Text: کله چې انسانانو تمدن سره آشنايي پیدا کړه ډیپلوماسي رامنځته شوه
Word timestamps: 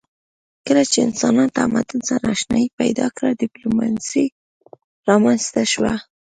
کله 0.65 0.83
چې 0.91 0.97
انسانانو 1.07 1.53
تمدن 1.57 1.99
سره 2.09 2.25
آشنايي 2.33 2.67
پیدا 2.79 3.07
کړه 3.15 3.29
ډیپلوماسي 3.41 4.25
رامنځته 5.09 5.63
شوه 5.73 5.93